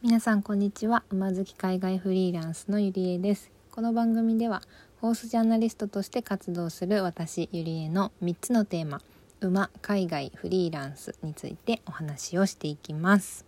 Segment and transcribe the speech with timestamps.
[0.00, 1.02] 皆さんこんにちは。
[1.10, 3.50] 馬好き海外フリーランスのゆりえです。
[3.72, 4.62] この番組では
[5.00, 9.00] ホースジャーナリストとして活動する私ゆりえの3つのテーマ
[9.40, 13.44] 馬海外フリーランスについてお話をしていきます。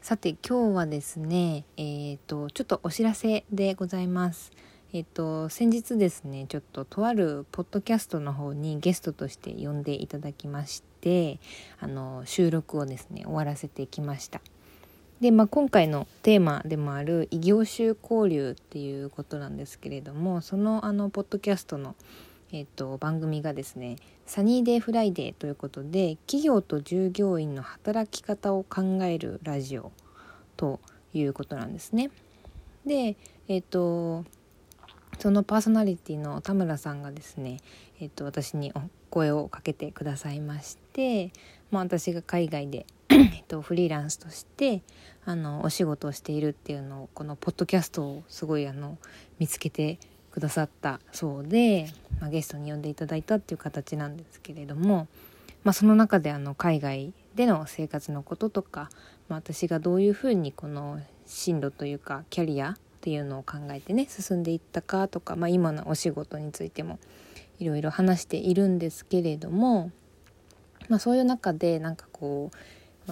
[0.00, 4.52] さて今日はですねえーとちょっとお知らせでございます。
[4.92, 11.40] えっと先日ですねちょっととあるポッドキャストの方にゲストとして呼んでいただきまして
[11.80, 14.40] あの収録をですね終わらせてきました。
[15.20, 21.94] で、まあ、今回のテーマでもある異業種交流っていうことなんですけれどもそのあのポッドキャストの、
[22.52, 23.96] えっと、番組がですね
[24.26, 29.92] 「サニーデイフライデー」ということで企業と従業員の働き方を考えるラジオ
[30.56, 30.80] と
[31.12, 32.10] いうことなんですね。
[32.86, 33.16] で
[33.48, 34.24] えっと
[35.18, 37.58] そのパーソナリティの田村さんがですね、
[38.00, 41.30] えっと、私にお声をかけてくださいまして、
[41.70, 42.86] まあ、私が海外で
[43.20, 44.82] えっと、フリーランスとして
[45.24, 48.98] あのお仕事をしているっていうのをこのポッドキャストをすごいあの
[49.38, 49.98] 見つけて
[50.30, 51.86] くださったそうで、
[52.20, 55.08] まあ、ゲストに呼んでいただいたっていう形なんですけれども、
[55.64, 58.90] まあ、その中であの海外での生活のこととか、
[59.28, 66.98] まあ、私がどういうふうにこの進路というかキャリアっていうのを考えてね進んでいったかとか、まあ、今のお仕事についても
[67.58, 69.90] いろいろ話しているんですけれども、
[70.88, 72.56] まあ、そういう中でなんかこう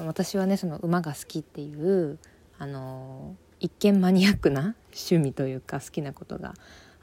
[0.06, 2.18] 私はねその馬が好きっていう
[2.58, 6.54] あの一見マニアックな 趣味というか好きなことが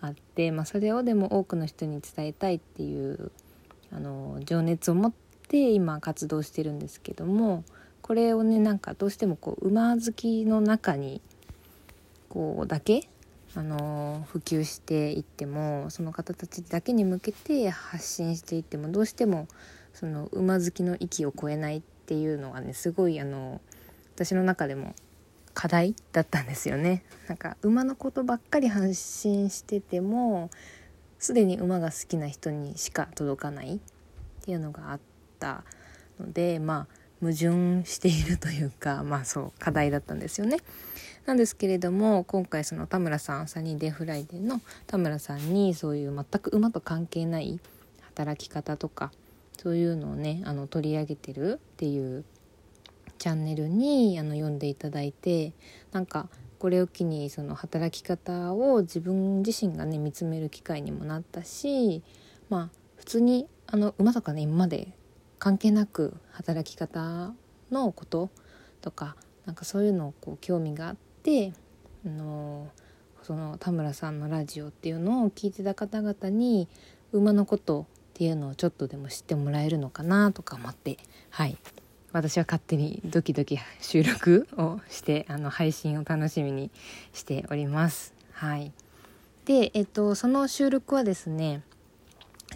[0.01, 3.31] あって、まあ、それをでも多くの人に伝えたいっていう
[3.91, 5.13] あの情熱を持っ
[5.47, 7.63] て今活動してるんですけども
[8.01, 11.21] これをねなんかどうしてもこう馬好きの中に
[12.29, 13.07] こうだけ
[13.55, 19.47] あの普及していってもその方たちだけに向けて発信していってもどうしても
[19.93, 23.61] その馬好きの域を超えないっていうのがねすごいあの
[24.15, 24.95] 私の中でも
[25.53, 27.03] 課題だったんですよね。
[27.27, 30.49] なんか馬のことばっかり発信してても
[31.17, 33.79] すでに馬が好きな人にしか届かないっ
[34.43, 34.99] ていうのがあっ
[35.39, 35.63] た
[36.19, 40.57] のでまあ矛盾しているというかまあそう課題だったんですよね。
[41.25, 47.59] なんですけれども今回その田村さんサニーデイフライデーの田村さんにそういう全く馬と関係ない
[48.01, 49.11] 働き方とか
[49.65, 52.23] そういうのをねあの取り上げてるっていう
[53.17, 55.53] チャンネルにあの呼んでいただいて
[55.91, 62.03] なんかこれを機にその働き方を自分自身がね見つめる機会にもなったし
[62.47, 64.89] まあ普通にあの馬とかね今まで
[65.39, 67.33] 関係なく働き方
[67.71, 68.29] のこと
[68.81, 69.15] とか
[69.47, 71.53] なんかそういうのをこう興味があって
[72.05, 72.67] あの
[73.23, 76.67] その田村さんのラジオっていうのを聞いてた方々に
[77.11, 80.97] 馬のことっていうのをちょっとでも知ってもらえるのかなとか思って
[81.31, 81.57] はい
[82.13, 86.71] 私は勝手にドキドキ収録をしてあの配信を楽しみに
[87.11, 88.13] しております。
[88.31, 88.71] はい、
[89.43, 91.61] で、えっと、その収録はですね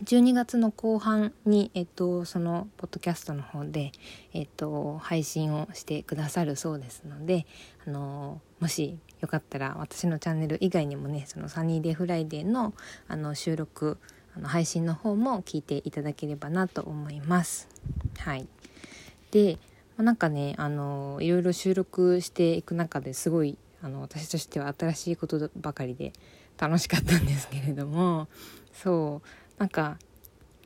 [0.05, 3.91] 12月の後半に、えっと、そのポッドキャストの方で、
[4.31, 7.45] えっと、配信をしてくださるそうですので、
[7.85, 12.73] あのもしよかったら私のチャンネル以外にもねそのサニーデーフライデーの
[13.09, 13.97] あの収録
[14.35, 17.67] あの配信の方も聞いていただければなと思います。
[18.19, 18.47] はい、
[19.31, 19.57] で、
[19.97, 26.13] ま、なんかねあのいろいろ収録していく中ですごいあの私としては新しいことばかりで
[26.57, 28.27] 楽しかったんですけれども
[28.73, 29.97] そうなんか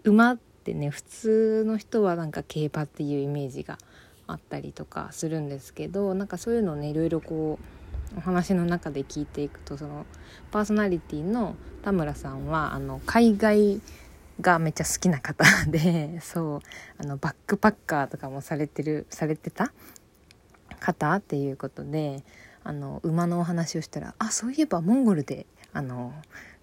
[0.03, 3.77] 馬ってね普通の人はなんか競馬っていうイメージが
[4.25, 7.82] あったりとかするんですけどなんかそういうのをねいろいろこう
[8.17, 10.05] お話の中で聞いていくとその
[10.51, 13.81] パーソナリティの田村さんはあの海外
[14.41, 16.59] がめっちゃ好きな方でそう
[16.97, 19.71] あのバックパッカーとかもされてるされてた
[20.79, 22.23] 方っていうことで
[22.63, 26.13] あの馬のお話をしたら「あそういえばモンゴルであの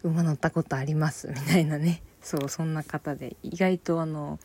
[0.03, 2.03] 馬乗ったことあります」みたいなね。
[2.23, 4.39] そうそんな方で意外とあの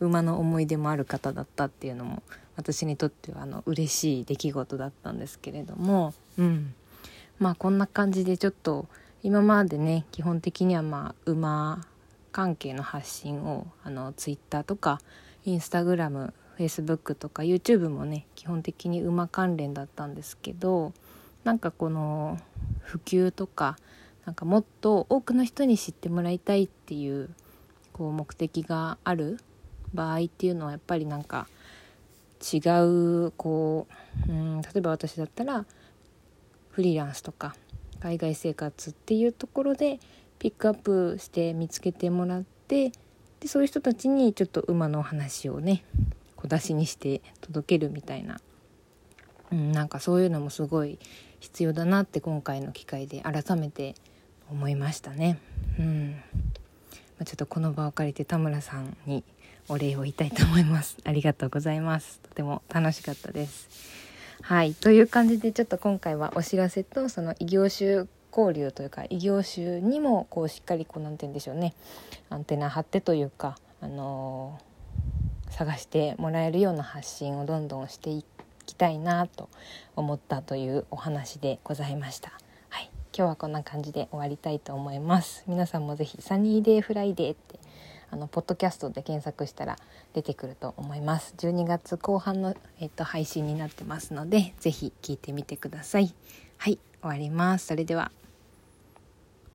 [0.00, 2.22] 馬の思い出もある方だったっていうのも
[2.56, 6.74] 私にとってはあの嬉しい出来事だったんですけれども、うん、
[7.38, 8.86] まあこんな感じでちょっと
[9.22, 11.86] 今までね基本的にはまあ馬
[12.32, 15.00] 関係の発信をあの Twitter とか
[15.46, 20.92] Instagram、Facebook とか YouTube もね基本的に馬関連だったんですけど
[21.44, 22.38] なんかこの
[22.82, 23.78] 普及とか
[24.26, 27.30] なんかもっと多くの人に知ってもらいたいっていう
[27.92, 29.38] こう目的がある
[29.94, 31.48] 場合っていうのはやっぱりなんか
[32.40, 32.58] 違
[33.26, 33.86] うこ
[34.28, 35.64] う、うん、例えば私だったら
[36.70, 37.54] フリーランスとか
[38.00, 40.00] 海外生活っていうところで
[40.38, 42.92] ピックアップして見つけてもらって
[43.40, 45.84] でそういう人たちにちょっと馬の話をね
[46.36, 48.40] 小出しにして届けるみたいな
[49.52, 50.98] うん、なんかそういうのもすごい
[51.40, 53.94] 必要だなって今回の機会で改めて
[54.50, 55.38] 思いましたね。
[55.78, 59.24] うんまあ、ちょっとこの場を借りて田村さんに
[59.70, 60.96] お礼を言いたいと思います。
[61.06, 62.18] ありがとうございます。
[62.18, 63.68] とても楽しかったです。
[64.42, 68.06] はい、という感じでちょっと今回はお知らせとその異業種
[68.36, 71.74] 交流というか異業種にもこうしっかりこう何て言うんでしょうね
[72.30, 78.24] アンテナ張ってというか、あのー、探してもらえるような発信をどんどんしてい
[78.66, 79.48] きたいなと
[79.94, 82.32] 思ったというお話でございました。
[82.70, 85.44] はい、今日はこんな感じで終わりたいと思います。
[85.46, 87.60] 皆さんもぜひサニーデイフライデーって
[88.10, 89.76] あのポッドキャストで検索したら
[90.14, 91.34] 出てくると思います。
[91.38, 96.14] 12月後半の、えっと、配信になってますので是非聞いてみてください。
[96.58, 97.66] はい終わります。
[97.66, 98.12] それでは。